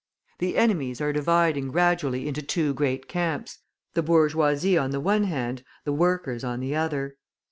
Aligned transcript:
The 0.39 0.57
enemies 0.57 0.99
are 0.99 1.13
dividing 1.13 1.67
gradually 1.69 2.27
into 2.27 2.41
two 2.41 2.73
great 2.73 3.07
camps 3.07 3.59
the 3.93 4.01
bourgeoisie 4.01 4.75
on 4.75 4.89
the 4.89 4.99
one 4.99 5.25
hand, 5.25 5.63
the 5.85 5.93
workers 5.93 6.43
on 6.43 6.59
the 6.59 6.75
other. 6.75 7.17